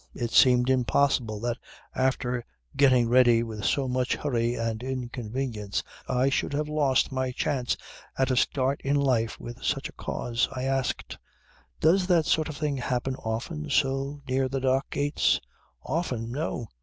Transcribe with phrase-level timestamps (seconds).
[0.15, 1.59] It seemed impossible that
[1.93, 2.43] after
[2.75, 7.77] getting ready with so much hurry and inconvenience I should have lost my chance
[8.17, 10.49] of a start in life from such a cause.
[10.53, 11.19] I asked:
[11.81, 15.39] "Does that sort of thing happen often so near the dock gates?"
[15.85, 16.31] "Often!
[16.31, 16.67] No!